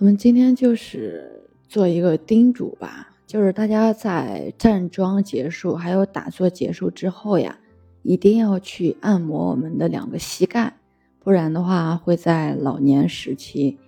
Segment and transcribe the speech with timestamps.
[0.00, 7.58] 我们今天就是做一个叮嘱吧，就是大家在站桩结束还有打坐结束之后呀，
[8.02, 10.72] 一定要去按摩我们的两个膝盖，
[11.18, 13.78] 不然的话会在老年时期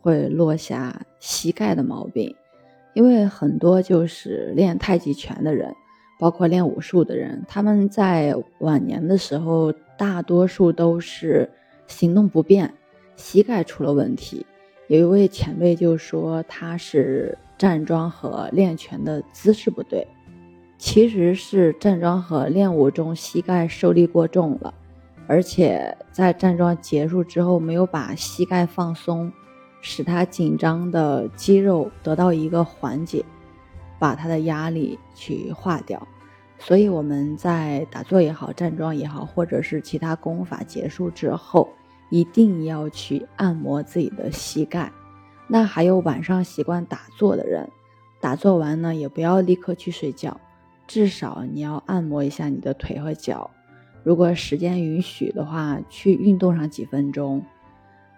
[0.00, 2.34] 会落下膝盖的毛病。
[2.94, 5.74] 因为很多就是练太极拳的人，
[6.18, 11.50] 包括练武术的人，他们在晚年的时候，大多数都是
[11.86, 12.72] 行动不便，
[13.16, 14.46] 膝盖出了问题。
[14.88, 20.06] 有一位前辈就说他是站桩和练拳的姿势不对，
[20.78, 24.72] 其实是站桩和练武中膝盖受力过重了，
[25.26, 29.30] 而且在站桩结束之后没有把膝盖放松，
[29.82, 33.22] 使他紧张的肌肉得到一个缓解，
[33.98, 36.08] 把他的压力去化掉。
[36.58, 41.68] 所以我们在打坐也好，站桩也好，或者是其他功法结束之后。
[42.10, 44.92] 一定要去按摩自己的膝盖。
[45.46, 47.70] 那还有晚上习惯打坐的人，
[48.20, 50.38] 打坐完呢也不要立刻去睡觉，
[50.86, 53.50] 至少你要按摩一下你的腿和脚。
[54.02, 57.44] 如果时间允许的话，去运动上几分钟，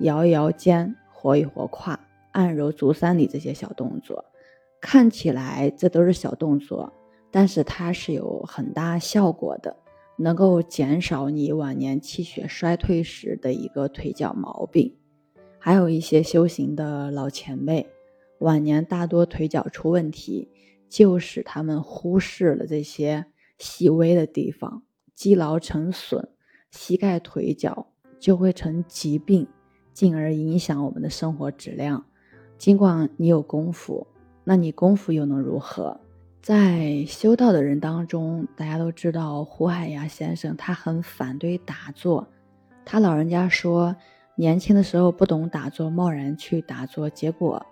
[0.00, 1.98] 摇一摇肩，活一活胯，
[2.32, 4.24] 按揉足三里这些小动作，
[4.80, 6.92] 看起来这都是小动作，
[7.30, 9.76] 但是它是有很大效果的。
[10.22, 14.94] 能够减少你晚年气血衰退时的一个腿脚毛病，
[15.58, 17.88] 还有一些修行的老前辈，
[18.40, 20.50] 晚年大多腿脚出问题，
[20.90, 23.24] 就是他们忽视了这些
[23.56, 24.82] 细微的地方，
[25.14, 26.28] 积劳成损，
[26.70, 27.86] 膝盖腿脚
[28.18, 29.46] 就会成疾病，
[29.94, 32.04] 进而影响我们的生活质量。
[32.58, 34.06] 尽管你有功夫，
[34.44, 35.98] 那你功夫又能如何？
[36.42, 42.26] 在修道的人当中，大家都知道胡海牙先生，他很反对打坐。
[42.82, 43.94] 他老人家说，
[44.36, 47.64] 年轻的时候不懂打坐，贸然去打坐，结果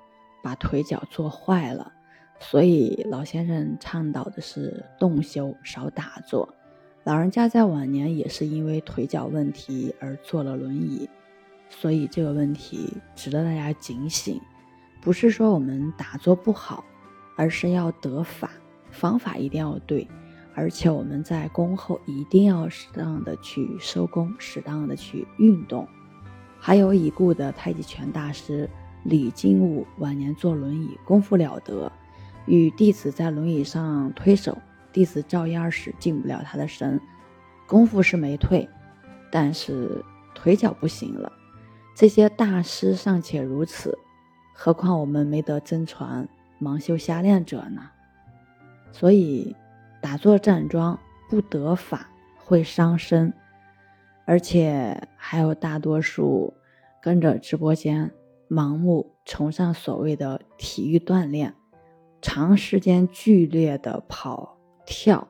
[0.43, 1.91] 把腿脚坐坏了。
[2.39, 6.47] 所以老先生倡导的是动修，少打坐。
[7.05, 11.09] 老人家在晚年也是因为腿脚问题而坐了轮椅，
[11.71, 14.39] 所以这个问题值得大家警醒。
[15.01, 16.85] 不是说我们打坐不好。
[17.39, 18.51] 而是要得法，
[18.91, 20.09] 方法一定要对，
[20.57, 25.87] 而且我们在功后一定要适当的去收功，适当的去运动。
[26.59, 28.69] 还有已故的太极拳大师
[29.05, 31.93] 李金武晚年坐轮椅，功夫了得，
[32.47, 34.59] 与弟子在轮椅上推手，
[34.93, 37.01] 弟子照样是进不了他的身，
[37.69, 38.69] 功夫是没退，
[39.31, 41.33] 但是腿脚不行了。
[41.95, 43.97] 这些大师尚且如此，
[44.53, 46.29] 何况我们没得真传。
[46.61, 47.91] 盲修瞎练者呢，
[48.93, 49.55] 所以
[50.01, 50.99] 打坐站桩
[51.29, 53.33] 不得法会伤身，
[54.25, 56.55] 而且还有大多数
[57.03, 58.11] 跟着直播间
[58.49, 61.55] 盲目崇尚所谓的体育锻炼，
[62.21, 65.29] 长时间剧烈的跑跳，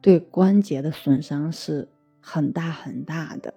[0.00, 1.88] 对关节的损伤是
[2.20, 3.54] 很大很大的。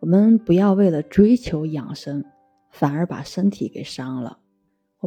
[0.00, 2.24] 我们不要为了追求养生，
[2.70, 4.38] 反而把身体给伤了。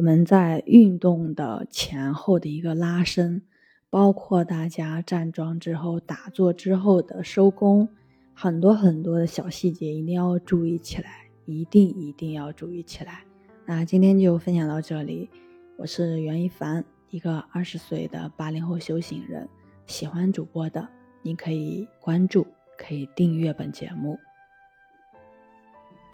[0.00, 3.42] 我们在运动的前后的一个拉伸，
[3.90, 7.86] 包括大家站桩之后、打坐之后的收工，
[8.32, 13.24] 很多很多的小细节一定要注意起来，一定一定要注意起来。
[13.66, 15.28] 那今天就分享到这里，
[15.76, 19.46] 我是袁一凡，一个二十岁的八零后修行人。
[19.84, 20.88] 喜欢主播的，
[21.20, 22.46] 您可以关注，
[22.78, 24.18] 可以订阅本节目。